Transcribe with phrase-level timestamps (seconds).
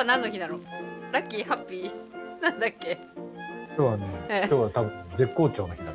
[0.00, 0.58] は何の日なの
[1.12, 1.92] ラッキーハッピー？
[2.42, 2.98] なんだっけ？
[3.76, 4.42] 今日はねえ。
[4.44, 5.92] え今日は多分絶好調の日だ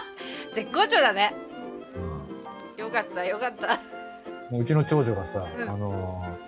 [0.52, 1.34] 絶好調だね。
[2.76, 3.66] う、よかったよかった。
[3.68, 5.68] うん、もううちの長女がさ、うん。
[5.68, 6.46] あのー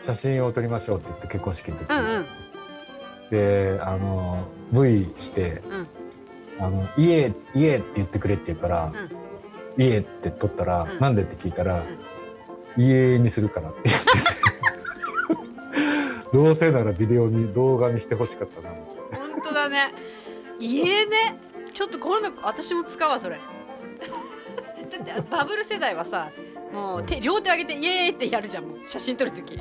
[0.00, 2.26] 写真を撮りましょうって言って結婚式の時、うんうん。
[3.30, 5.88] であのー V してうん
[6.60, 9.10] 「あの家家」って言ってくれって言うからうん
[9.84, 10.98] 「家」って撮ったら、うん。
[11.00, 11.82] なんでって聞いたら
[12.78, 14.47] 「家にするから」って言ってて
[16.32, 18.70] どうせならビデオに動画にしてほしかったな。
[19.14, 19.94] 本当だね。
[20.58, 21.38] 家ね。
[21.72, 23.38] ちょっと今度私も使うわそれ。
[25.06, 26.30] だってバブル世代はさ
[26.72, 29.54] もう手両手上げてイエーイってやるじゃんもう写真撮るとき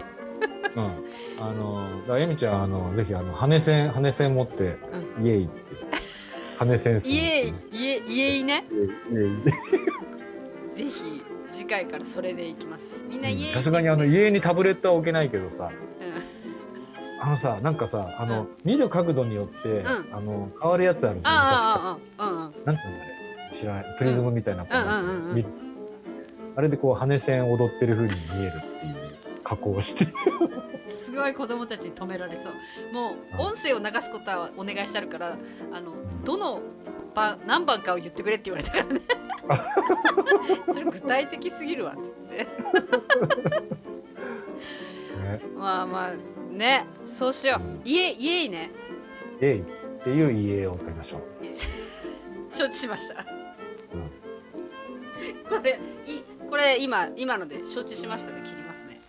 [0.75, 1.05] うん、
[1.41, 4.77] あのだからエミちゃんあのぜひあの羽線羽線持って
[5.21, 5.67] 「イエイ」って。
[6.57, 7.79] 羽線するイエーイ。
[7.79, 7.97] イエイ。
[7.97, 8.65] エーイね。
[8.71, 9.25] イエイイ。
[9.25, 11.21] エイぜひ
[11.51, 13.05] 次回からそれでいきます。
[13.07, 13.53] みんなイエーイ。
[13.53, 15.69] さすがにあの家にタブレットは置けないけどさ。
[15.71, 16.56] うん
[17.19, 18.47] あのさなんかさあの、うん。
[18.63, 19.85] 見る角度によって、うん。
[20.13, 23.53] あの変わるやつあるじゃん昔ああああああかなんていうのあれ？
[23.53, 23.95] 知らない。
[23.97, 28.95] プリズムみたいなあれでこう羽線踊ってる風に見えるっていう
[29.43, 30.05] 加工をして。
[30.87, 32.53] すごい子供たちに止められそう。
[32.93, 35.37] もう音声を流すことはお願いしてあるから
[35.71, 36.61] あのどの
[37.15, 39.01] 番何番かを言ってくれって言われたからね。
[40.73, 42.47] それ具体的すぎるわっつって
[45.33, 46.11] ねまあまあ
[46.51, 47.87] ねそうしよう。
[47.87, 48.71] 家家いね。
[49.41, 49.63] イエイっ
[50.03, 51.21] ていう家を取りましょう。
[52.55, 53.25] 承知しました。
[55.49, 59.01] これいこれ今今ので承知しましたで切りますね。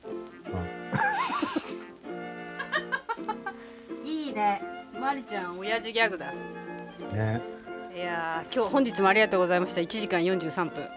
[4.05, 4.63] いいね。
[4.99, 6.33] まりちゃん親父ギャグだ。
[7.13, 7.41] ね。
[7.95, 9.81] いやー今日本日もありがとうございました。
[9.81, 10.89] 1時間43分。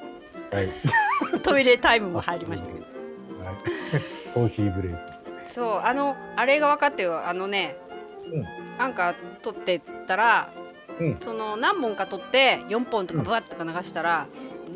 [0.52, 0.70] はい。
[1.42, 2.80] トイレタイムも入りましたけど。
[2.80, 5.00] はい、コーヒーブレイク。
[5.48, 7.76] そうあのあれが分かってよあのね、
[8.32, 8.46] うん。
[8.78, 10.54] なんか撮ってったら、
[11.00, 11.18] うん。
[11.18, 13.26] その何本か撮って4本とかうん。
[13.26, 14.28] ブワッとか流したら、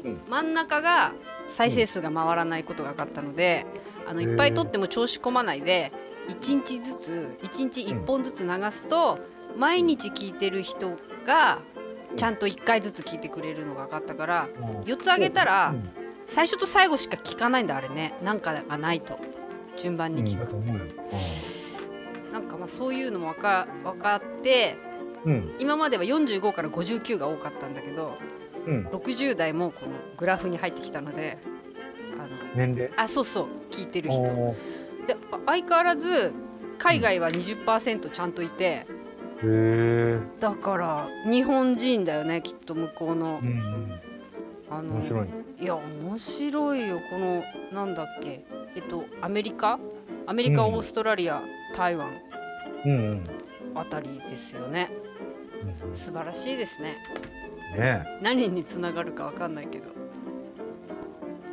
[0.04, 0.22] うん。
[0.30, 1.14] 真ん中が
[1.52, 3.66] 再生数が回らないことが分かったので、
[4.08, 5.92] あのいっぱい撮っても調子込まないで
[6.30, 9.20] 1日ずつ1日1本ずつ流すと、
[9.58, 11.60] 毎日聞いてる人が
[12.18, 14.48] ちゃんと1回ずつ聞いてくれるのが分かったから
[14.86, 15.90] 4つあげたらうん。
[16.28, 18.16] 最初と最後しか聞かないんだあれね。
[18.24, 19.20] なんかがないと
[19.78, 20.86] 順番に聞くだと思うよ。
[22.34, 24.78] なんかまあそういうのも分か分かって
[25.24, 25.56] うん。
[25.60, 28.18] 今までは45から59が多かったんだけど
[28.66, 28.88] うん。
[28.88, 31.38] 60代もこのグラフに入ってきたので
[32.20, 32.92] あの年齢？
[32.98, 34.22] あそうそう聞いてる人
[35.08, 36.34] であ相変わらず
[36.78, 38.88] 海外は20%ちゃんといて、へ
[39.44, 40.20] え。
[40.42, 44.00] だから日本人だよねきっと向こうのうんうん。
[44.70, 45.28] あの面白い。
[45.62, 49.80] いや面白いよこのなんだっけえっとアメリカ？
[50.28, 51.42] アメリカ、うんオーストラリア
[51.76, 52.10] 台湾？
[52.86, 53.24] うんうん。
[53.76, 54.90] あたりですよね
[55.90, 56.96] うん素晴らしいですね
[57.78, 59.86] ね何につながるかわかんないけど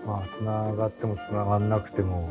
[0.04, 0.06] え。
[0.06, 2.28] まあ、つながってもつながんなくても。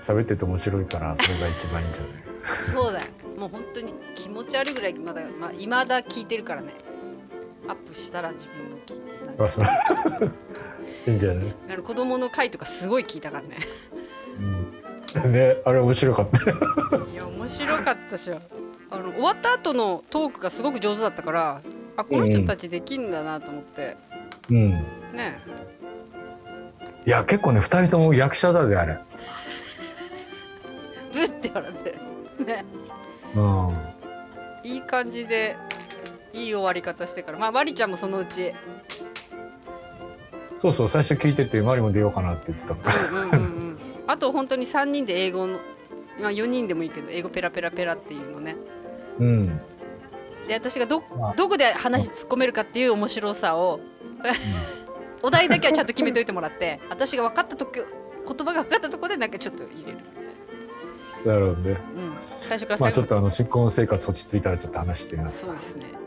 [0.00, 2.12] 喋ってて面白いから、それが一番いいんじゃない？
[2.72, 3.04] そうだよ
[3.38, 6.72] もう本当に気持ち悪いぐらいまだまあ未だ聞いてるからね
[7.68, 9.64] アップしたら自分の聞いてなんかあ、そう。
[11.06, 11.54] いいんじゃない？
[11.72, 13.58] あの子供の回とかすごい聞いたからね
[14.38, 15.32] うん。
[15.32, 16.44] ね、あれ面白かった。
[16.44, 18.40] いや面白かったしょ
[18.90, 21.62] あの終わった後のトークがすごく上手だったから
[21.96, 23.96] あこの人たちできんだなと思って、
[24.50, 24.70] うん。
[25.14, 25.40] ね
[27.06, 28.98] いや、結構ね、二人とも役者だぜ、あれ。
[31.12, 31.98] ブッて笑って
[32.44, 32.64] ね
[33.34, 33.76] うん。
[34.62, 35.56] いい感じで
[36.32, 38.52] いい終わり方してからまあマリちゃんもそのうち
[40.60, 43.28] そうそう、最初聞いてて、マリも出ようかなって言ってたから。
[43.34, 43.70] うんうんうんうん
[44.10, 45.60] あと本当に3人で英語の
[46.20, 48.56] まあ4人でもいいけど英語ペラペラペラっていうのね
[49.20, 49.60] うん。
[50.48, 53.78] で私がどあどこで話突っ込めるかっていう面白さを
[55.22, 59.98] お題だけはちゃんと決めといてもらって私が分かったとこ言葉が分かったところでなんかちょっと入れる、
[61.24, 61.70] なるほどね。
[61.70, 65.46] うん、最初からまあちょっとあの新婚生活落ち着いたらちょっと話してみます。
[65.46, 65.99] そうですね